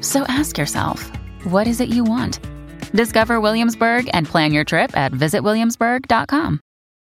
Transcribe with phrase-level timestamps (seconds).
[0.00, 1.10] So ask yourself,
[1.44, 2.40] what is it you want?
[2.92, 6.60] Discover Williamsburg and plan your trip at visitwilliamsburg.com.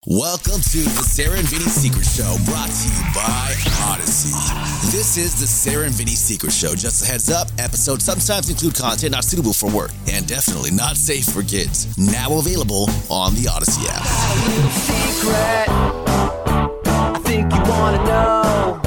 [0.07, 3.55] Welcome to the Sarah and Vinny Secret Show, brought to you by
[3.93, 4.33] Odyssey.
[4.97, 6.75] This is the Sarah and Vinny Secret Show.
[6.75, 10.97] Just a heads up, episodes sometimes include content not suitable for work and definitely not
[10.97, 11.99] safe for kids.
[11.99, 14.07] Now available on the Odyssey app.
[14.89, 15.69] secret.
[16.89, 18.81] I think you wanna know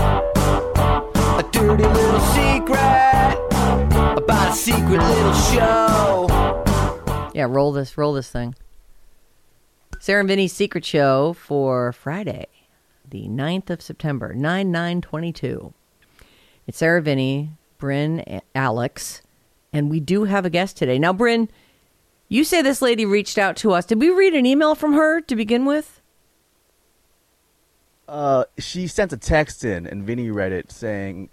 [1.37, 3.50] a dirty little secret
[4.51, 6.27] about secret little show.
[7.33, 8.55] Yeah, roll this, roll this thing.
[9.99, 12.47] Sarah and Vinny's Secret Show for Friday,
[13.09, 15.73] the 9th of September, 9 9 22.
[16.67, 19.21] It's Sarah, Vinny, Bryn, Alex,
[19.71, 20.99] and we do have a guest today.
[20.99, 21.49] Now, Bryn,
[22.27, 23.85] you say this lady reached out to us.
[23.85, 26.01] Did we read an email from her to begin with?
[28.07, 31.29] Uh, she sent a text in, and Vinny read it saying,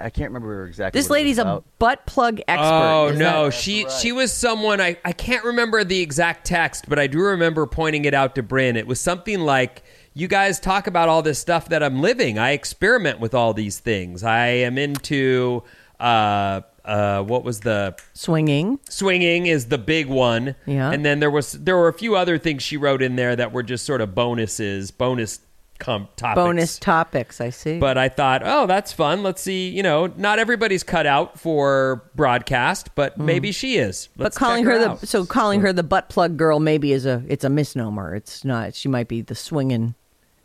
[0.00, 2.64] "I can't remember exactly." This what it lady's was a butt plug expert.
[2.64, 6.88] Oh Is no, that- she she was someone I I can't remember the exact text,
[6.88, 8.76] but I do remember pointing it out to Bryn.
[8.76, 9.82] It was something like
[10.14, 12.38] you guys talk about all this stuff that I'm living.
[12.38, 14.22] I experiment with all these things.
[14.22, 15.62] I am into
[16.00, 18.78] uh uh what was the swinging.
[18.88, 20.54] swinging is the big one.
[20.66, 20.90] Yeah.
[20.90, 23.52] And then there was there were a few other things she wrote in there that
[23.52, 25.40] were just sort of bonuses, bonus
[25.78, 26.36] com- topics.
[26.36, 27.78] Bonus topics, I see.
[27.78, 29.22] But I thought, oh, that's fun.
[29.22, 29.68] Let's see.
[29.68, 34.06] You know, not everybody's cut out for broadcast, but maybe she is.
[34.06, 34.12] Hmm.
[34.16, 35.08] but Let's calling check her, the out.
[35.08, 38.14] so calling her the butt plug girl maybe is a it's a misnomer.
[38.14, 38.74] It's not.
[38.74, 39.94] She might be the swinging,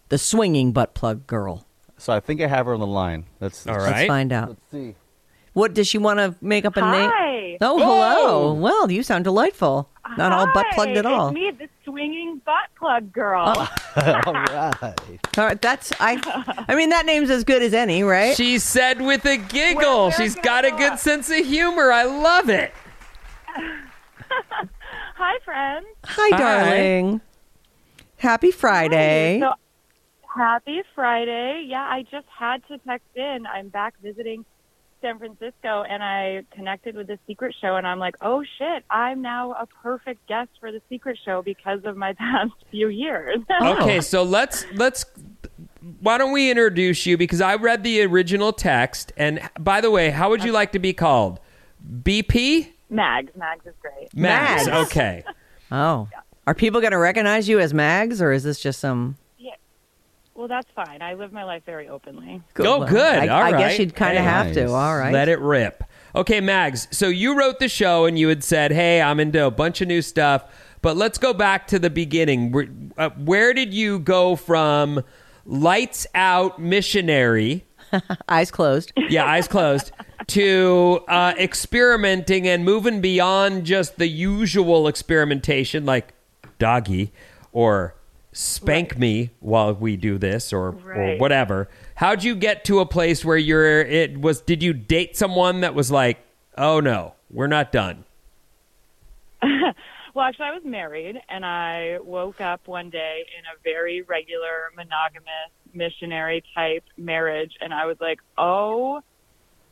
[0.10, 1.66] the swinging butt plug girl.
[1.98, 3.26] So I think I have her on the line.
[3.40, 4.50] Let's All let's- Let's find out.
[4.50, 4.96] Let's see.
[5.54, 7.12] What does she want to make up a name?
[7.14, 7.58] Hi.
[7.60, 8.54] Oh, hello.
[8.54, 9.90] Well, you sound delightful.
[10.18, 11.28] Not all butt plugged at all.
[11.28, 13.44] It's me, the swinging butt plug girl.
[13.56, 13.72] Oh,
[14.26, 15.20] all right.
[15.38, 16.20] All right, that's I.
[16.68, 18.36] I mean, that name's as good as any, right?
[18.36, 20.08] She said with a giggle.
[20.08, 20.90] With She's got a giggle.
[20.90, 21.92] good sense of humor.
[21.92, 22.74] I love it.
[25.16, 25.86] Hi, friends.
[26.06, 26.38] Hi, Hi.
[26.38, 27.22] darling.
[28.18, 29.40] Happy Friday.
[29.40, 29.54] So,
[30.36, 31.66] happy Friday.
[31.68, 33.46] Yeah, I just had to text in.
[33.46, 34.46] I'm back visiting
[35.02, 39.22] San Francisco and I connected with the Secret Show and I'm like, oh shit, I'm
[39.22, 43.40] now a perfect guest for the Secret Show because of my past few years.
[43.60, 43.78] Oh.
[43.78, 45.06] Okay, so let's let's
[46.00, 50.12] why don't we introduce you because I read the original text and by the way,
[50.12, 51.40] how would you like to be called?
[52.04, 52.70] BP?
[52.90, 53.32] Mags.
[53.36, 54.14] Mags is great.
[54.14, 54.68] Mags.
[54.68, 54.88] Mags.
[54.88, 55.24] Okay.
[55.72, 56.08] oh,
[56.46, 59.16] are people going to recognize you as Mags, or is this just some?
[60.42, 61.04] Well, that's fine.
[61.04, 62.42] I live my life very openly.
[62.58, 63.00] Oh, good.
[63.00, 63.60] I, All I right.
[63.60, 64.30] guess you'd kind of Hey.
[64.32, 64.72] have to.
[64.72, 65.14] All right.
[65.14, 65.84] Let it rip.
[66.16, 66.88] Okay, Mags.
[66.90, 69.88] So you wrote the show and you had said, "Hey, I'm into a bunch of
[69.88, 70.46] new stuff."
[70.82, 72.52] But let's go back to the beginning.
[72.52, 75.04] Where, uh, where did you go from
[75.46, 77.64] lights out missionary?
[78.28, 78.94] Eyes closed.
[79.10, 79.92] Yeah, eyes closed.
[80.28, 86.14] To uh, experimenting and moving beyond just the usual experimentation, like
[86.58, 87.12] doggy
[87.52, 87.96] or
[88.34, 91.70] spank me while we do this, or or whatever.
[91.96, 93.82] How'd you get to a place where you're?
[93.82, 94.42] It was.
[94.42, 96.20] Did you date someone that was like,
[96.58, 98.06] oh no, we're not done?
[100.14, 104.70] Well, actually, I was married, and I woke up one day in a very regular,
[104.76, 109.02] monogamous, missionary type marriage, and I was like, "Oh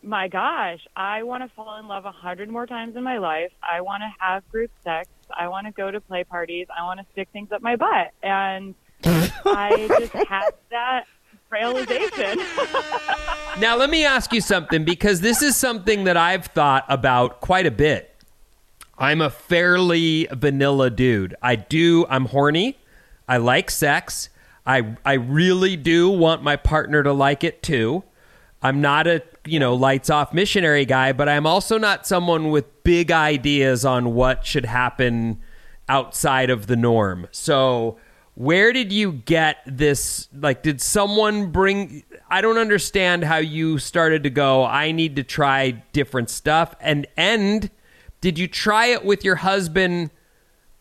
[0.01, 3.51] my gosh, I want to fall in love a hundred more times in my life.
[3.61, 5.09] I want to have group sex.
[5.37, 6.67] I want to go to play parties.
[6.75, 11.05] I want to stick things up my butt." And I just had that
[11.49, 12.39] realization.
[13.57, 17.65] Now, let me ask you something because this is something that I've thought about quite
[17.65, 18.15] a bit.
[18.97, 21.35] I'm a fairly vanilla dude.
[21.41, 22.77] I do, I'm horny.
[23.27, 24.29] I like sex.
[24.65, 28.03] I, I really do want my partner to like it too.
[28.61, 32.83] I'm not a, you know, lights off missionary guy, but I'm also not someone with
[32.83, 35.39] big ideas on what should happen
[35.87, 37.27] outside of the norm.
[37.31, 37.97] So,
[38.35, 40.29] Where did you get this?
[40.33, 42.03] Like, did someone bring?
[42.29, 44.63] I don't understand how you started to go.
[44.63, 47.69] I need to try different stuff, and and
[48.21, 50.11] did you try it with your husband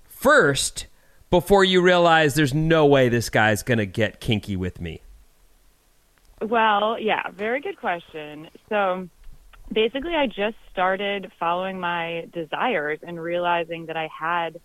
[0.05, 0.87] first
[1.31, 5.03] before you realize there's no way this guy's gonna get kinky with me?
[6.41, 8.49] Well, yeah, very good question.
[8.69, 9.09] So
[9.73, 14.61] basically, I just started following my desires and realizing that I had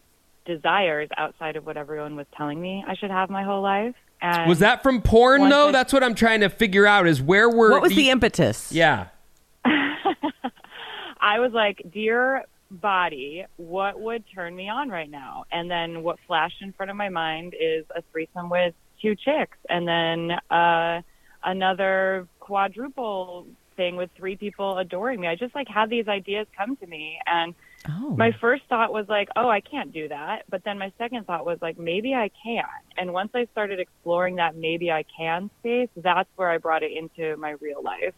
[0.46, 3.96] desires outside of what everyone was telling me I should have my whole life.
[4.22, 5.70] And Was that from porn though?
[5.70, 7.08] I- That's what I'm trying to figure out.
[7.08, 8.72] Is where were What was the impetus?
[8.72, 9.08] yeah?
[9.66, 15.46] I was like, dear body, what would turn me on right now?
[15.52, 19.58] And then what flashed in front of my mind is a threesome with two chicks,
[19.70, 21.02] and then uh,
[21.44, 25.28] another quadruple thing with three people adoring me.
[25.28, 27.54] I just like had these ideas come to me, and
[27.90, 28.12] Oh.
[28.16, 30.44] my first thought was like, oh, I can't do that.
[30.50, 32.64] But then my second thought was like, maybe I can.
[32.96, 36.94] And once I started exploring that maybe I can space, that's where I brought it
[36.94, 38.14] into my real life.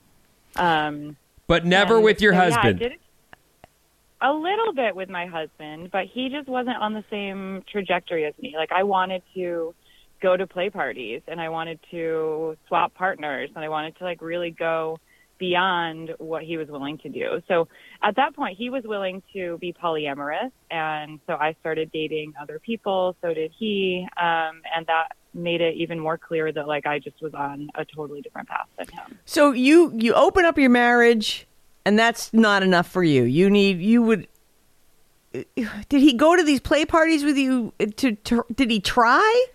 [0.55, 1.17] Um,
[1.47, 2.79] But never and with your so, yeah, I husband.
[2.79, 2.91] did
[4.21, 8.35] a little bit with my husband, but he just wasn't on the same trajectory as
[8.39, 8.53] me.
[8.55, 9.73] Like I wanted to
[10.25, 14.23] go to play parties and I wanted to swap partners and I wanted to like
[14.23, 14.97] really go
[15.37, 17.41] beyond what he was willing to do.
[17.47, 17.67] So
[18.01, 22.57] at that point he was willing to be polyamorous and so I started dating other
[22.57, 24.07] people, so did he.
[24.17, 27.85] Um and that made it even more clear that like I just was on a
[27.85, 29.19] totally different path than him.
[29.25, 31.45] So you you open up your marriage,
[31.85, 33.23] and that's not enough for you.
[33.23, 34.27] You need you would.
[35.89, 37.73] Did he go to these play parties with you?
[37.97, 39.45] To, to did he try?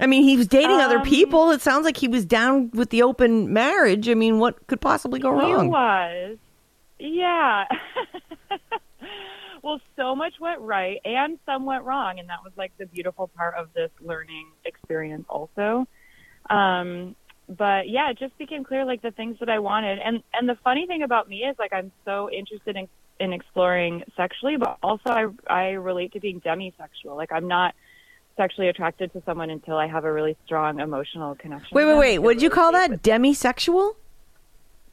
[0.00, 1.50] I mean, he was dating other Um, people.
[1.50, 4.08] It sounds like he was down with the open marriage.
[4.08, 5.68] I mean, what could possibly go He wrong?
[5.70, 6.38] was.
[6.98, 7.64] Yeah.
[9.62, 13.28] well, so much went right and some went wrong, and that was like the beautiful
[13.28, 15.86] part of this learning experience also.
[16.48, 17.14] Um
[17.48, 19.98] but yeah, it just became clear like the things that I wanted.
[19.98, 22.88] And and the funny thing about me is like I'm so interested in
[23.18, 27.16] in exploring sexually, but also I I relate to being demisexual.
[27.16, 27.74] Like I'm not
[28.40, 31.68] sexually attracted to someone until I have a really strong emotional connection.
[31.74, 32.14] Wait, wait, wait.
[32.14, 32.90] feel What did you call that?
[32.90, 33.94] with Demisexual?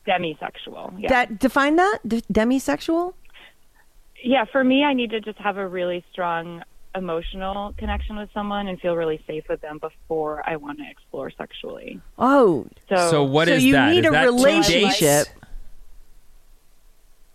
[0.06, 0.94] Demisexual.
[1.00, 1.10] Yeah.
[1.10, 2.00] That define that?
[2.06, 3.14] D- demisexual?
[4.24, 6.64] yeah, for me, I need to just have a really strong
[6.96, 11.30] emotional connection with someone and feel really safe with them before I want to explore
[11.32, 12.02] sexually.
[12.18, 13.92] Oh, So, So what so is you that?
[13.92, 15.28] need Is a that two relationship.
[15.28, 15.30] dates?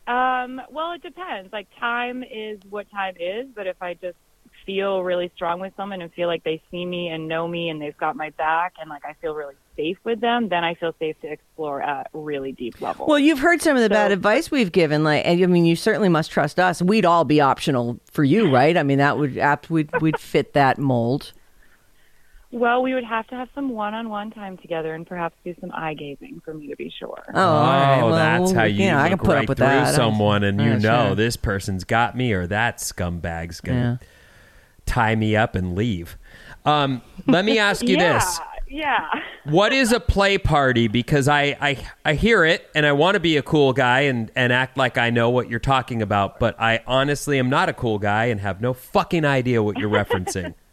[0.09, 1.53] um, well, it depends.
[1.53, 4.17] Like time is what time is, but if I just
[4.65, 7.81] feel really strong with someone and feel like they see me and know me and
[7.81, 10.95] they've got my back and like I feel really safe with them, then I feel
[10.99, 13.09] safe to explore at really deep levels.
[13.09, 15.03] Well, you've heard some of the bad advice we've given.
[15.05, 16.83] Like, and I mean, you certainly must trust us.
[16.83, 18.77] We'd all be optional for you, right?
[18.77, 21.33] I mean, that would apt we'd we'd fit that mold.
[22.51, 25.95] well, we would have to have some one-on-one time together and perhaps do some eye
[25.95, 27.23] gazing for me to be sure.
[27.33, 28.01] Oh, all right.
[28.01, 29.67] Oh, Well, that's well, how you know, I can look put right up with through
[29.69, 29.95] that.
[29.95, 31.15] someone, and oh, you know sure.
[31.15, 33.99] this person's got me, or that scumbag's gonna
[34.87, 36.17] tie me up and leave.
[36.65, 39.09] Um, let me ask you yeah, this: yeah.
[39.45, 40.87] What is a play party?
[40.89, 44.31] Because I, I I hear it, and I want to be a cool guy and
[44.37, 47.73] and act like I know what you're talking about, but I honestly am not a
[47.73, 50.55] cool guy and have no fucking idea what you're referencing.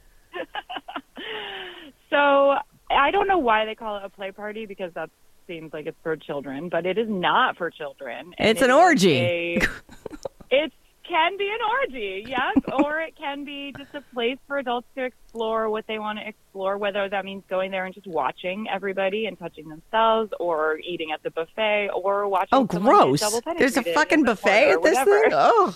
[2.09, 2.55] So
[2.89, 5.09] I don't know why they call it a play party because that
[5.47, 8.33] seems like it's for children, but it is not for children.
[8.39, 9.17] It's it an is orgy.
[9.17, 9.61] a-
[10.49, 10.73] it
[11.09, 15.03] can be an orgy, yes, or it can be just a place for adults to
[15.03, 19.25] explore what they want to explore, whether that means going there and just watching everybody
[19.25, 22.49] and touching themselves, or eating at the buffet, or watching.
[22.51, 23.21] Oh, gross!
[23.57, 25.29] There's a fucking buffet at this thing.
[25.31, 25.75] Oh,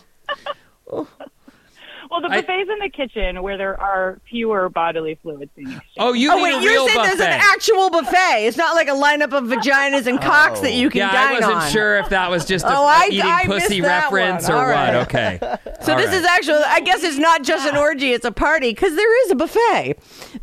[2.14, 5.96] Well, the I- buffet's in the kitchen where there are fewer bodily fluids being exchanged.
[5.98, 7.08] Oh, you oh mean wait, a you're saying buffet?
[7.08, 8.46] there's an actual buffet?
[8.46, 11.34] It's not like a lineup of vaginas and cocks that you can yeah, dine I
[11.40, 11.72] wasn't on.
[11.72, 14.96] sure if that was just a Oh, I- eating I pussy reference or All what.
[15.08, 15.40] Okay.
[15.82, 16.16] So All this right.
[16.20, 19.32] is actually, I guess it's not just an orgy; it's a party because there is
[19.32, 19.98] a buffet.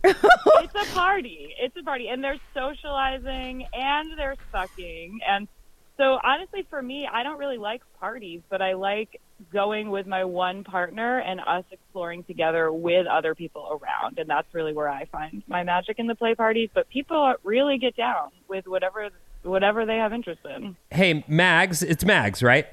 [0.04, 1.54] it's a party.
[1.58, 5.20] It's a party, and there's socializing and there's fucking.
[5.26, 5.48] And
[5.96, 9.20] so, honestly, for me, I don't really like parties, but I like
[9.52, 14.18] going with my one partner and us exploring together with other people around.
[14.18, 16.70] And that's really where I find my magic in the play parties.
[16.74, 19.08] But people really get down with whatever
[19.42, 20.76] whatever they have interest in.
[20.90, 22.66] Hey, Mags, it's Mags, right?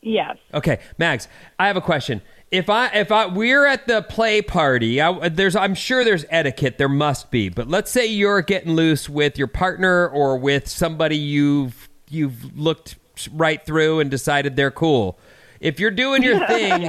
[0.00, 0.36] Yes.
[0.54, 1.26] Okay, Mags,
[1.58, 2.22] I have a question.
[2.50, 6.78] If I if I we're at the play party, I, there's I'm sure there's etiquette.
[6.78, 11.16] There must be, but let's say you're getting loose with your partner or with somebody
[11.16, 12.96] you've you've looked
[13.28, 15.18] right through and decided they're cool.
[15.60, 16.88] If you're doing your thing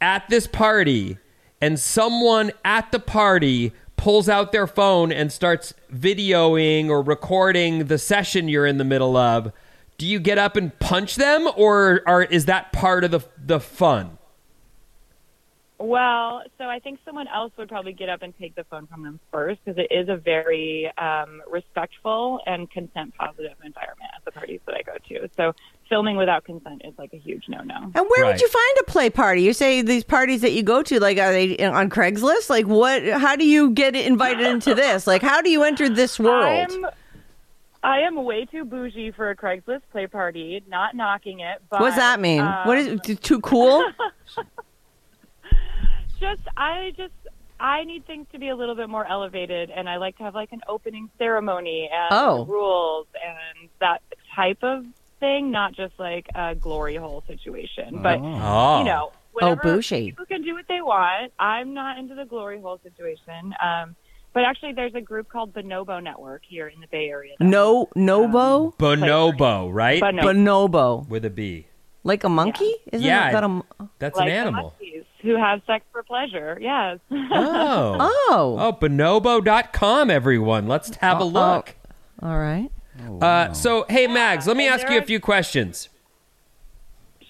[0.00, 1.18] at this party,
[1.60, 7.98] and someone at the party pulls out their phone and starts videoing or recording the
[7.98, 9.52] session you're in the middle of,
[9.98, 13.60] do you get up and punch them or, or is that part of the the
[13.60, 14.17] fun?
[15.80, 19.04] Well, so I think someone else would probably get up and take the phone from
[19.04, 24.32] them first because it is a very um, respectful and consent positive environment at the
[24.32, 25.28] parties that I go to.
[25.36, 25.54] So
[25.88, 27.76] filming without consent is like a huge no no.
[27.76, 28.32] And where Right.
[28.32, 29.42] would you find a play party?
[29.42, 32.50] You say these parties that you go to, like, are they on Craigslist?
[32.50, 33.04] Like, what?
[33.06, 35.06] How do you get invited into this?
[35.06, 36.72] Like, how do you enter this world?
[36.72, 36.86] I'm,
[37.84, 40.60] I am way too bougie for a Craigslist play party.
[40.68, 42.40] Not knocking it, but What does that mean?
[42.40, 43.84] um, what is t- too cool?
[46.20, 47.12] just I just
[47.60, 50.34] I need things to be a little bit more elevated, and I like to have
[50.34, 52.44] like an opening ceremony and Oh.
[52.44, 54.02] rules and that
[54.34, 54.84] type of
[55.20, 58.00] thing, not just like a glory hole situation.
[58.02, 58.78] But Oh.
[58.78, 60.10] you know, whatever, bougie.
[60.10, 61.32] People can do what they want.
[61.38, 63.54] I'm not into the glory hole situation.
[63.60, 63.96] Um,
[64.32, 67.34] but actually, there's a group called Bonobo Network here in the Bay Area.
[67.40, 70.00] No, nobo, Bonobo, right?
[70.00, 70.22] Bonobo.
[70.22, 71.66] bonobo, With a B.
[72.04, 72.72] like a monkey?
[72.92, 73.32] Isn't Yeah.
[73.32, 73.46] that a?
[73.46, 73.62] m-
[73.98, 74.62] That's like an animal.
[74.78, 76.58] monkeys who have sex for pleasure.
[76.60, 76.98] Yes.
[77.10, 77.96] Oh.
[78.30, 80.66] Oh, Oh, bonobo.com, everyone.
[80.68, 81.74] Let's have a Oh, look.
[82.22, 82.70] all right.
[83.22, 85.88] Uh, so, hey, Mags, let me and ask there you a are- few questions.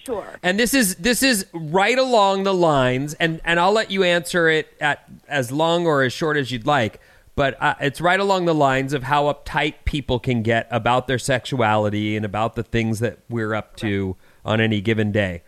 [0.05, 0.39] sure.
[0.43, 4.49] And this is this is right along the lines, and and I'll let you answer
[4.49, 7.01] it at as long or as short as you'd like.
[7.37, 11.19] But uh, it's right along the lines of how uptight people can get about their
[11.21, 15.43] sexuality and about the things that we're up to on any given day.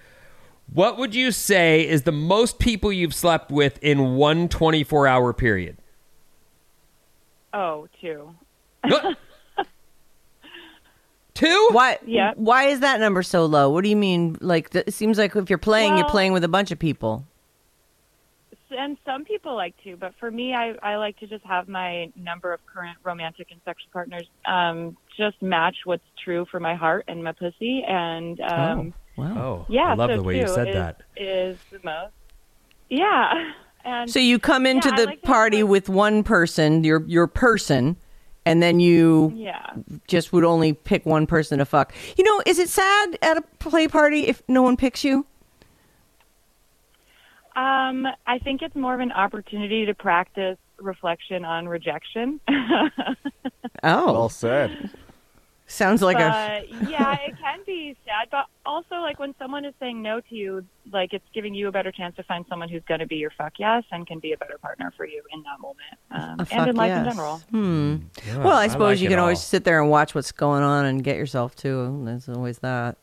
[0.73, 5.33] What would you say is the most people you've slept with in one 24 hour
[5.33, 5.77] period?
[7.53, 8.35] Oh, two.
[11.35, 11.69] Two?
[11.73, 11.99] Why?
[12.05, 12.33] Yeah.
[12.37, 13.71] Why is that number so low?
[13.71, 14.37] What do you mean?
[14.41, 17.25] Like, it seems like if you're playing, you're playing with a bunch of people.
[18.71, 22.13] and some people like to, but for me, I, I like to just have my
[22.15, 27.05] number of current romantic and sexual partners um, just match what's true for my heart
[27.09, 27.85] and my pussy.
[27.89, 29.39] And um, Wow.
[29.39, 31.03] Oh, yeah, I love so the way you said is, that.
[31.17, 32.13] Is the most.
[32.89, 33.53] Yeah.
[33.85, 37.27] And So you come into Yeah, the like party have- with one person, your your
[37.27, 37.97] person,
[38.45, 39.71] and then you yeah.
[40.09, 41.95] just would only pick one person to fuck.
[42.19, 45.25] You know, is it sad at a play party if no one picks you?
[47.57, 52.41] Um, I think it's more of an opportunity to practice reflection on rejection.
[53.83, 54.91] Oh, Well said.
[55.71, 60.03] Sounds like a yeah, it can be sad, but also like when someone is saying
[60.03, 63.01] no to you, like it's giving you a better chance to find someone who's going
[63.01, 65.61] to be your fuck yes and can be a better partner for you in that
[65.61, 65.79] moment
[66.11, 67.05] um, and in life yes.
[67.05, 67.37] in general.
[67.51, 67.97] Hmm.
[68.27, 70.63] Yeah, well, I suppose like you it can always sit there and watch what's going
[70.63, 72.03] on and get yourself too.
[72.05, 72.97] There's always that.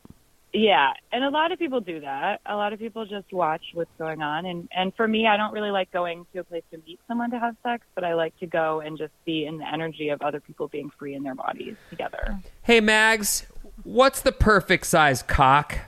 [0.52, 2.40] Yeah, and a lot of people do that.
[2.46, 5.52] A lot of people just watch what's going on, and and for me, I don't
[5.52, 8.38] really like going to a place to meet someone to have sex, but I like
[8.40, 11.34] to go and just be in the energy of other people being free in their
[11.34, 12.40] bodies together.
[12.62, 13.46] Hey, Mags,
[13.82, 15.80] what's the perfect size cock?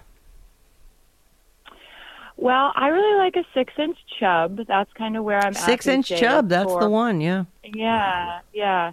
[2.37, 4.61] Well, I really like a six-inch chub.
[4.67, 5.57] That's kind of where I'm at.
[5.57, 6.49] Six inch chub.
[6.49, 7.21] That's for- the one.
[7.21, 7.45] Yeah.
[7.65, 8.93] Yeah, yeah.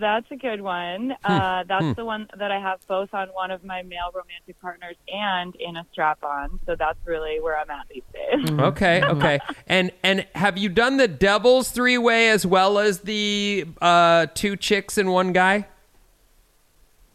[0.00, 1.14] That's a good one.
[1.22, 4.96] Uh, that's the one that I have both on one of my male romantic partners
[5.12, 6.58] and in a strap on.
[6.66, 8.50] So that's really where I'm at these days.
[8.50, 9.38] Okay, okay.
[9.66, 14.56] And and have you done the devil's three way as well as the uh, two
[14.56, 15.66] chicks and one guy?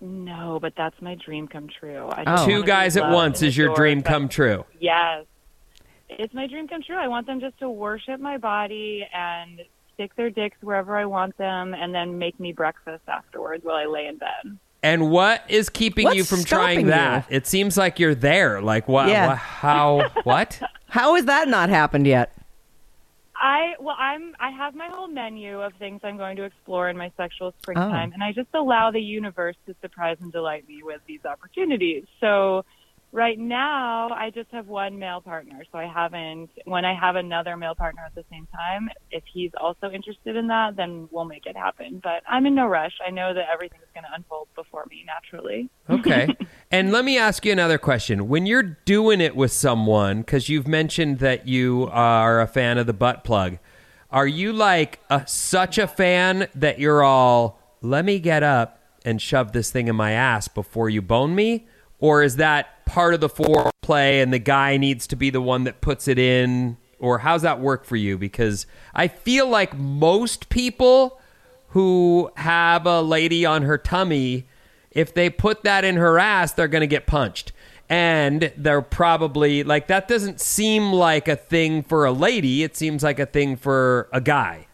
[0.01, 2.07] No, but that's my dream come true.
[2.09, 2.23] I Oh.
[2.35, 4.29] just Two wanna be guys at loved once and is your adored dream by- come
[4.29, 4.65] true.
[4.79, 5.25] Yes.
[6.09, 6.97] It's my dream come true.
[6.97, 9.61] I want them just to worship my body and
[9.95, 13.85] stick their dicks wherever I want them and then make me breakfast afterwards while I
[13.85, 14.57] lay in bed.
[14.83, 16.91] And what is keeping What's you from stopping trying you?
[16.91, 17.25] that?
[17.29, 18.61] It seems like you're there.
[18.61, 19.07] Like what?
[19.09, 19.29] Yeah.
[19.29, 20.09] wha- how?
[20.23, 20.61] What?
[20.87, 22.31] How has that not happened yet?
[23.37, 26.97] I well, I'm I have my whole menu of things I'm going to explore in
[26.97, 27.53] my sexual Oh.
[27.61, 32.05] springtime, and I just allow the universe to surprise and delight me with these opportunities.
[32.21, 32.63] So,
[33.15, 35.63] right now, I just have one male partner.
[35.71, 36.49] So I haven't.
[36.65, 40.47] When I have another male partner at the same time, if he's also interested in
[40.47, 42.01] that, then we'll make it happen.
[42.03, 42.91] But I'm in no rush.
[43.05, 45.69] I know that everything's going to unfold before me naturally.
[45.89, 46.27] Okay.
[46.71, 48.27] and let me ask you another question.
[48.27, 52.85] When you're doing it with someone, because you've mentioned that you are a fan of
[52.85, 53.57] the butt plug,
[54.11, 59.21] are you like a, such a fan that you're all, let me get up and
[59.21, 61.67] shove this thing in my ass before you bone me?
[61.99, 65.65] Or is that part of the foreplay and the guy needs to be the one
[65.65, 66.77] that puts it in?
[66.97, 68.17] Or how's that work for you?
[68.17, 71.19] Because I feel like most people
[71.69, 74.45] who have a lady on her tummy,
[74.91, 77.51] if they put that in her ass, they're going to get punched.
[77.89, 82.63] and they're probably like that doesn't seem like a thing for a lady.
[82.63, 84.67] It seems like a thing for a guy.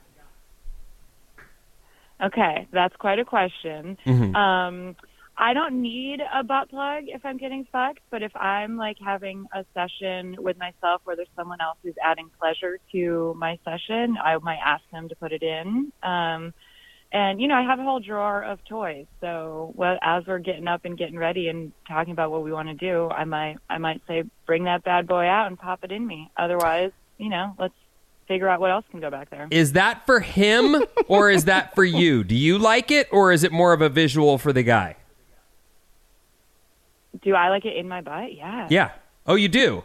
[2.21, 3.97] Okay, that's quite a question.
[4.05, 4.35] Mm-hmm.
[4.35, 4.95] Um,
[5.41, 9.48] I don't need a butt plug if I'm getting fucked, but if I'm like having
[9.51, 14.38] a session with myself where there's someone else who's adding pleasure to my session, I
[14.38, 15.91] might ask them to put it in.
[16.03, 16.53] Um,
[17.12, 19.07] and you know, I have a whole drawer of toys.
[19.19, 22.67] So, well, as we're getting up and getting ready and talking about what we want
[22.67, 25.91] to do, I might, I might say, bring that bad boy out and pop it
[25.91, 26.29] in me.
[26.38, 27.74] Otherwise, you know, let's
[28.27, 29.48] figure out what else can go back there.
[29.50, 32.24] Is that for him or is that for you?
[32.24, 34.98] Do you like it or is it more of a visual for the guy?
[37.21, 38.33] Do I like it in my butt?
[38.33, 38.67] Yeah.
[38.69, 38.91] Yeah.
[39.27, 39.83] Oh, you do.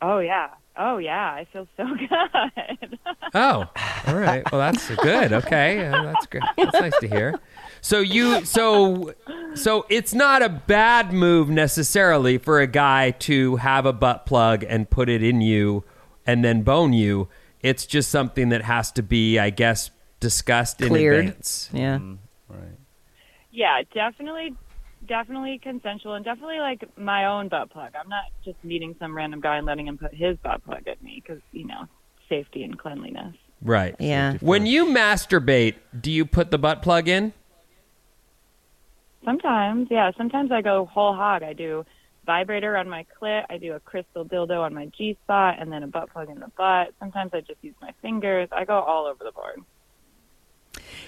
[0.00, 0.48] Oh yeah.
[0.76, 1.32] Oh yeah.
[1.32, 2.98] I feel so good.
[3.34, 3.64] Oh,
[4.06, 4.50] all right.
[4.52, 5.32] Well, that's good.
[5.32, 6.42] Okay, uh, that's good.
[6.56, 7.34] That's nice to hear.
[7.80, 9.12] So you, so,
[9.54, 14.64] so it's not a bad move necessarily for a guy to have a butt plug
[14.66, 15.84] and put it in you,
[16.26, 17.28] and then bone you.
[17.60, 19.90] It's just something that has to be, I guess,
[20.20, 21.26] discussed in Cleared.
[21.26, 21.68] advance.
[21.72, 21.98] Yeah.
[22.48, 22.78] Right.
[23.50, 24.54] yeah, definitely,
[25.08, 27.92] definitely consensual, and definitely like my own butt plug.
[28.00, 31.02] I'm not just meeting some random guy and letting him put his butt plug at
[31.02, 31.86] me because you know
[32.28, 33.34] safety and cleanliness.
[33.60, 33.96] Right.
[33.98, 34.34] Yeah.
[34.40, 37.32] When you masturbate, do you put the butt plug in?
[39.24, 40.12] Sometimes, yeah.
[40.16, 41.42] Sometimes I go whole hog.
[41.42, 41.84] I do
[42.24, 43.44] vibrator on my clit.
[43.50, 46.38] I do a crystal dildo on my G spot, and then a butt plug in
[46.38, 46.94] the butt.
[47.00, 48.48] Sometimes I just use my fingers.
[48.52, 49.60] I go all over the board.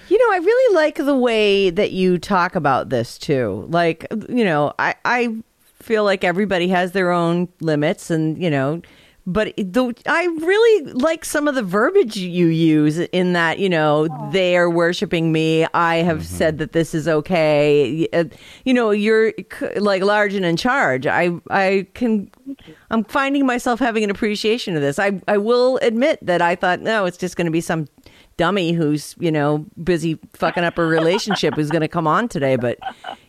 [0.09, 3.65] You know, I really like the way that you talk about this too.
[3.69, 5.35] Like, you know, I I
[5.79, 8.81] feel like everybody has their own limits, and you know,
[9.27, 13.59] but the, I really like some of the verbiage you use in that.
[13.59, 15.65] You know, they are worshiping me.
[15.73, 18.07] I have said that this is okay.
[18.11, 18.25] Uh,
[18.65, 19.33] You know, you're
[19.75, 21.05] like large and in charge.
[21.07, 22.31] I I can.
[22.89, 24.99] I'm finding myself having an appreciation of this.
[24.99, 27.87] I I will admit that I thought no, it's just going to be some
[28.41, 32.55] dummy who's you know busy fucking up a relationship who's going to come on today.
[32.55, 32.79] But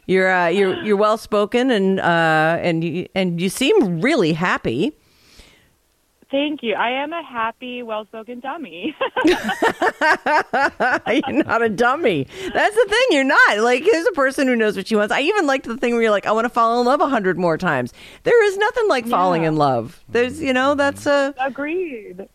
[0.06, 4.92] you're uh, you're you're well spoken and uh, and you, and you seem really happy.
[6.30, 6.72] Thank you.
[6.74, 8.96] I am a happy, well-spoken dummy.
[9.26, 9.36] you're
[11.44, 12.26] not a dummy.
[12.54, 13.06] That's the thing.
[13.10, 15.12] You're not like here's a person who knows what she wants.
[15.12, 17.08] I even liked the thing where you're like, I want to fall in love a
[17.08, 17.92] hundred more times.
[18.22, 19.48] There is nothing like falling Yeah.
[19.48, 20.02] in love.
[20.08, 22.26] There's you know that's uh, Agreed.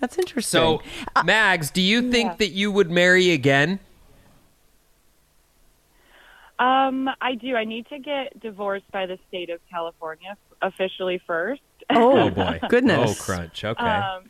[0.00, 0.58] That's interesting.
[0.60, 0.82] So,
[1.24, 2.36] Mags, do you think Yeah.
[2.36, 3.80] that you would marry again?
[6.58, 7.56] Um, I do.
[7.56, 11.62] I need to get divorced by the state of California officially first.
[11.90, 12.60] oh, boy.
[12.68, 13.20] goodness.
[13.20, 13.64] Oh, crunch.
[13.64, 13.84] Okay.
[13.84, 14.24] Um,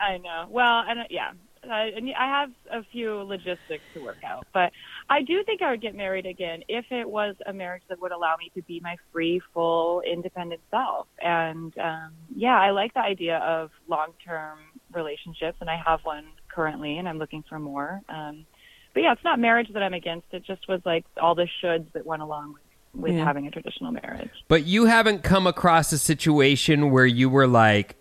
[0.00, 0.46] I know.
[0.50, 1.30] Well, and uh, yeah,
[1.70, 4.72] I, and I have a few logistics to work out, but
[5.08, 8.12] I do think I would get married again if it was a marriage that would
[8.12, 11.06] allow me to be my free, full, independent self.
[11.20, 14.58] And um, yeah, I like the idea of long-term
[14.92, 18.00] relationships, and I have one currently, and I'm looking for more.
[18.08, 18.46] Um,
[18.94, 20.26] but yeah, it's not marriage that I'm against.
[20.32, 22.62] It just was like all the shoulds that went along with
[22.94, 23.24] with Yeah.
[23.24, 24.30] having a traditional marriage.
[24.48, 27.96] But you haven't come across a situation where you were like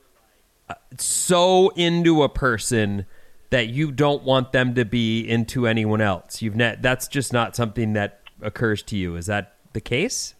[0.69, 3.05] uh, so into a person
[3.49, 6.41] that you don't want them to be into anyone else.
[6.41, 9.15] You've net that's just not something that occurs to you.
[9.15, 10.35] Is that the case?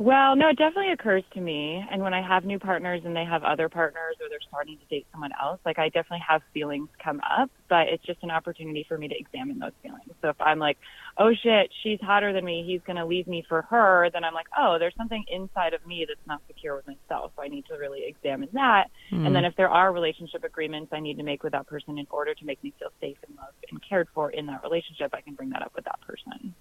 [0.00, 1.84] Well, no, it definitely occurs to me.
[1.90, 4.84] And when I have new partners and they have other partners or they're starting to
[4.86, 8.86] date someone else, like I definitely have feelings come up, but it's just an opportunity
[8.88, 10.10] for me to examine those feelings.
[10.22, 10.78] So if I'm like,
[11.18, 14.32] oh shit, she's hotter than me, he's going to leave me for her, then I'm
[14.32, 17.32] like, oh, there's something inside of me that's not secure with myself.
[17.36, 18.86] So I need to really examine that.
[19.10, 19.32] And hmm.
[19.34, 22.34] then if there are relationship agreements I need to make with that person in order
[22.34, 25.34] to make me feel safe and loved and cared for in that relationship, I can
[25.34, 26.54] bring that up with that person.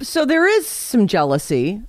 [0.00, 1.82] so there is some jealousy,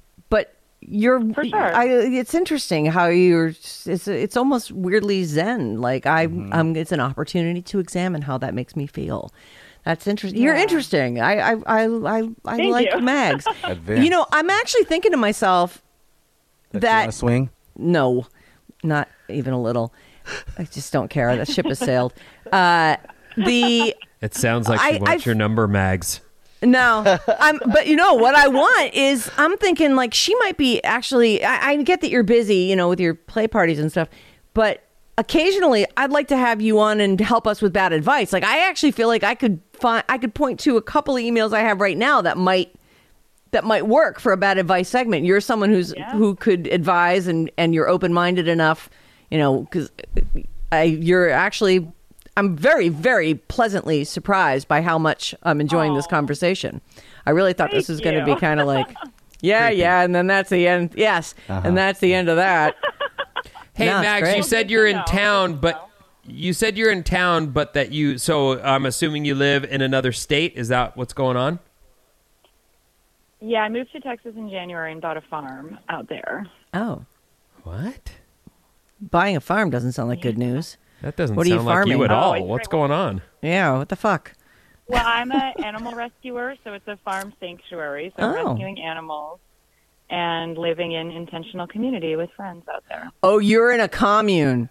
[0.87, 1.75] you're For sure.
[1.75, 3.47] I, it's interesting how you're.
[3.47, 5.81] It's it's almost weirdly zen.
[5.81, 6.53] Like I, Mm-hmm.
[6.53, 9.31] um, it's an opportunity to examine how that makes me feel.
[9.83, 10.41] That's interesting.
[10.41, 11.19] You're interesting.
[11.21, 12.99] I I I I, I like you.
[13.01, 13.45] Mags.
[13.63, 14.03] Advanced.
[14.03, 15.83] you know, I'm actually thinking to myself
[16.71, 17.49] That, that wanna swing.
[17.75, 18.25] no,
[18.83, 19.93] not even a little.
[20.57, 21.35] I just don't care.
[21.35, 22.13] That ship has sailed.
[22.51, 22.97] Uh,
[23.37, 26.21] the It sounds like she I- wants I've- your number, Mags.
[26.61, 27.59] No, I'm.
[27.71, 31.43] But you know what I want is I'm thinking like she might be actually.
[31.43, 34.07] I, I get that you're busy, you know, with your play parties and stuff,
[34.53, 34.81] but
[35.17, 38.33] occasionally I'd like to have you on and help us with bad advice.
[38.33, 40.03] Like I actually feel like I could find.
[40.09, 42.73] I could point to a couple of emails I have right now that might
[43.51, 45.25] that might work for a bad advice segment.
[45.25, 46.11] You're someone who's Yeah.
[46.13, 48.89] who could advise and and you're open minded enough,
[49.29, 49.91] you know, because
[50.71, 51.91] I you're actually.
[52.37, 56.81] I'm very, very pleasantly surprised by how much I'm enjoying this conversation.
[57.25, 58.93] I really thought this was going to be kind of like
[59.41, 59.81] Yeah, Creepy.
[59.81, 60.93] yeah, and then that's the end.
[60.95, 61.71] Yes, and uh-huh.
[61.71, 62.75] that's the end of that.
[63.73, 64.37] Hey, No, Mags, great.
[64.37, 65.89] you said you're in town, but
[66.25, 68.17] you said you're in town, but that you.
[68.17, 70.53] So I'm assuming you live in another state.
[70.55, 71.59] Is that what's going on?
[73.41, 76.47] Yeah, I moved to Texas in January and bought a farm out there.
[76.73, 77.05] Oh,
[77.63, 78.13] What?
[79.11, 80.77] buying a farm doesn't sound like good news.
[81.05, 82.33] That doesn't What are you sound like you at Oh, all.
[82.33, 83.21] it's What's going on?
[83.43, 84.33] Yeah, what the fuck?
[84.87, 88.11] Well, I'm an animal rescuer, so it's a farm sanctuary.
[88.17, 88.49] So I'm Oh.
[88.53, 89.39] rescuing animals
[90.09, 93.11] and living in intentional community with friends out there.
[93.21, 94.69] Oh, you're in a commune.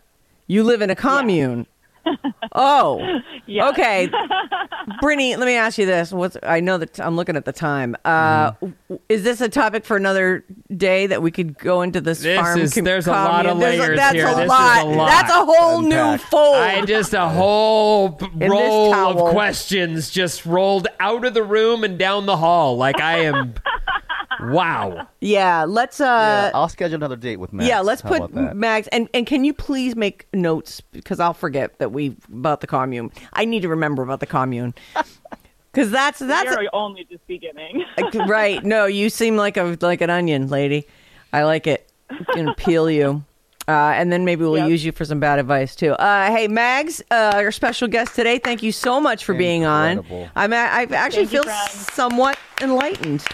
[0.49, 1.69] You live in a commune.
[2.55, 3.69] oh, Yeah.
[3.71, 4.11] okay.
[5.01, 6.13] Brittany, let me ask you this.
[6.13, 7.97] What's I know that I'm looking at the time.
[8.05, 8.95] Uh, Mm-hmm.
[9.09, 12.61] Is this a topic for another day that we could go into this, This farm?
[12.61, 13.71] is- com- there's a lot of commune?
[13.71, 14.27] There's layers that's here.
[14.27, 14.87] A This is lot.
[14.87, 16.31] a lot That's a whole to new unpack.
[16.31, 16.57] fold.
[16.57, 21.99] I just a whole b- roll of questions just rolled out of the room and
[21.99, 22.77] down the hall.
[22.77, 23.55] Like I am.
[24.53, 25.09] Wow.
[25.21, 26.01] yeah, let's.
[26.01, 27.69] Uh, Yeah, I'll schedule another date with Mags.
[27.69, 28.57] Yeah, let's How put about that?
[28.57, 32.67] Mags and and can you please make notes because I'll forget that we about the
[32.67, 33.11] commune.
[33.33, 34.75] I need to remember about the commune
[35.73, 37.85] because that's that's You're only just beginning.
[38.27, 38.63] right.
[38.65, 40.87] No, you seem like a like an onion, lady.
[41.33, 41.91] I like it.
[42.35, 43.25] Gonna peel you.
[43.67, 44.69] Uh, and then maybe we'll Yep.
[44.69, 45.93] use you for some bad advice too.
[45.93, 48.39] Uh, hey, Mags, uh, our special guest today.
[48.39, 50.05] Thank you so much for being on.
[50.37, 51.71] I'm a- I actually Thank feel friend.
[51.71, 53.25] somewhat enlightened.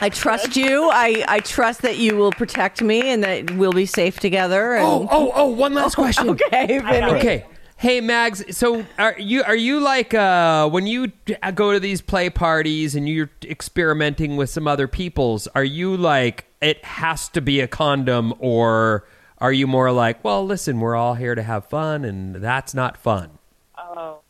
[0.00, 0.88] I trust you.
[0.92, 4.74] I, I trust that you will protect me and that we'll be safe together.
[4.74, 4.86] And...
[4.86, 5.46] Oh, oh, oh!
[5.48, 6.30] One last question.
[6.30, 7.12] okay, Vinny.
[7.12, 7.46] Okay.
[7.80, 11.12] Hey Mags, so are you are you like uh, when you
[11.54, 15.46] go to these play parties and you're experimenting with some other people's?
[15.54, 19.06] Are you like it has to be a condom, or
[19.38, 22.96] are you more like, well, listen, we're all here to have fun, and that's not
[22.96, 23.38] fun?
[23.78, 24.22] Oh,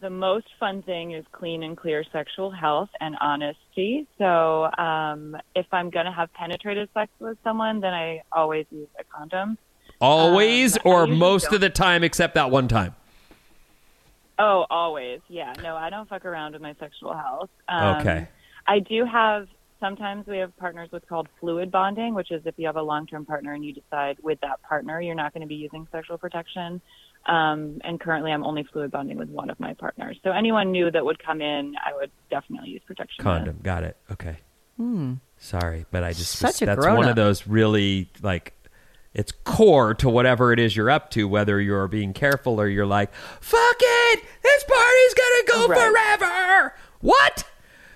[0.00, 4.06] the most fun thing is clean and clear sexual health and honesty.
[4.18, 8.88] So, um, if I'm going to have penetrative sex with someone, then I always use
[8.98, 9.58] a condom.
[10.00, 11.60] Always, Um, or most of don't.
[11.62, 12.94] the time, except that one time.
[14.38, 15.20] Oh, always.
[15.28, 15.52] Yeah.
[15.62, 17.50] No, I don't fuck around with my sexual health.
[17.68, 18.28] Um, Okay.
[18.66, 19.48] I do have,
[19.80, 23.06] sometimes we have partners what's called fluid bonding, which is if you have a long
[23.06, 26.16] term partner and you decide with that partner you're not going to be using sexual
[26.16, 26.80] protection.
[27.26, 30.18] Um, and currently I'm only fluid bonding with one of my partners.
[30.24, 33.16] So anyone new that would come in, I would definitely use protection.
[33.24, 33.24] with.
[33.24, 33.58] Condom.
[33.62, 33.96] Got it.
[34.10, 34.38] Okay.
[35.36, 36.46] Sorry, but I just Hmm.
[36.46, 37.10] Such a that's one grown-up.
[37.10, 38.54] of those really like
[39.12, 42.86] it's core to whatever it is you're up to, whether you're being careful or you're
[42.86, 46.18] like, fuck it, this party's gonna go Right.
[46.18, 46.74] forever.
[47.00, 47.44] What?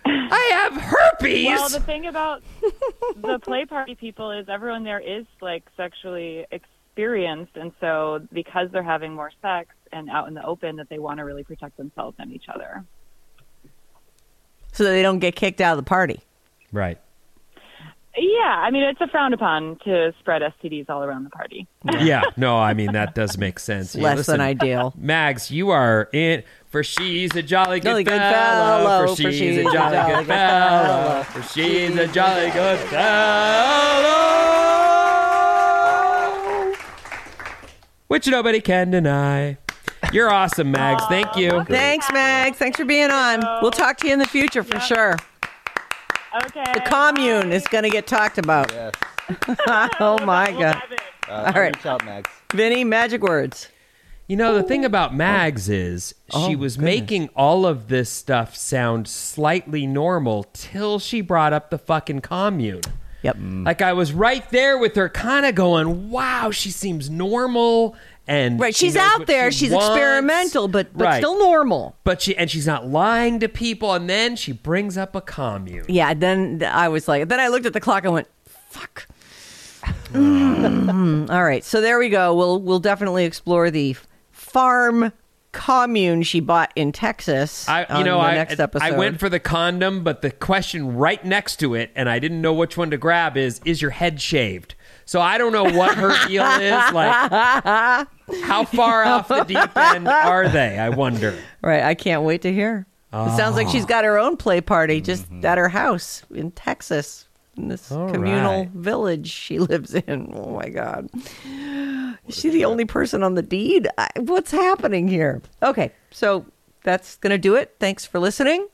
[0.06, 1.46] I have herpes.
[1.46, 2.42] Well, the thing about
[3.22, 6.44] the play party people is everyone there is like sexually
[6.94, 10.98] experienced, and so because they're having more sex and out in the open, that they
[10.98, 12.84] want to really protect themselves and each other.
[14.72, 16.20] So that they don't get kicked out of the party.
[16.72, 16.98] right.
[18.16, 21.66] Yeah, I mean it's a frowned upon to spread STDs all around the party.
[21.98, 22.22] Yeah.
[22.36, 23.96] No, I mean that does make sense.
[23.96, 24.94] Yeah, Less listen, than ideal.
[24.96, 29.56] Mags, you are in for she's a jolly good, Jolly good fellow, fellow, for she's,
[29.58, 34.53] a jolly, good fellow, for she's a jolly good fellow,
[38.08, 39.58] which nobody can deny.
[40.12, 41.04] You're awesome, Mags.
[41.06, 41.64] Thank you.
[41.64, 42.56] Thanks, Mags.
[42.58, 43.40] Thanks for being on.
[43.62, 45.16] We'll talk to you in the future for sure.
[46.46, 46.64] Okay.
[46.74, 48.72] The commune is going to get talked about.
[48.72, 48.94] Yes.
[50.00, 50.82] oh my God.
[51.28, 51.74] Uh, All I'll right.
[51.76, 52.30] Reach out, Mags.
[52.52, 53.68] Vinny, magic words.
[54.26, 56.78] You know, the thing about Mags is she Oh, was goodness.
[57.00, 62.80] making all of this stuff sound slightly normal till she brought up the fucking commune.
[63.24, 63.36] Yep.
[63.40, 68.58] Like I was right there with her, kind of going, "Wow, she seems normal." And
[68.58, 68.74] Right.
[68.74, 69.50] she She's knows out there.
[69.50, 69.88] she She's wants.
[69.88, 71.18] experimental, but, but Right.
[71.18, 71.94] still normal.
[72.04, 73.92] But she and she's not lying to people.
[73.92, 75.84] And then she brings up a commune.
[75.88, 76.14] Yeah.
[76.14, 79.06] Then I was like, then I looked at the clock and went, fuck.
[80.14, 81.62] Mm, All right.
[81.64, 82.34] So there we go.
[82.34, 83.94] We'll, we'll definitely explore the
[84.32, 85.12] farm
[85.54, 87.66] commune she bought in Texas.
[87.68, 90.96] I, on you know, the I, next I went for the condom, but the question
[90.96, 93.92] right next to it, and I didn't know which one to grab, is is your
[93.92, 94.74] head shaved?
[95.06, 96.92] So I don't know what her deal is.
[96.92, 98.08] Like,
[98.42, 100.78] how far off the deep end are they?
[100.78, 101.34] I wonder.
[101.62, 101.82] Right.
[101.82, 102.86] I can't wait to hear.
[103.12, 103.70] It sounds like Ah.
[103.70, 107.90] she's got her own play party just at her house in Texas, in this.
[107.92, 108.70] All communal right.
[108.70, 110.32] village she lives in.
[110.34, 111.08] Oh my God.
[112.26, 113.88] Is she the only person on the deed?
[113.98, 115.42] I, what's happening here?
[115.62, 115.92] Okay.
[116.10, 116.46] So
[116.82, 117.76] that's going to do it.
[117.78, 118.68] Thanks for listening.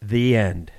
[0.00, 0.70] The end.